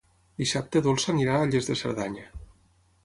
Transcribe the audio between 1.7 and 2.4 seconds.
de Cerdanya.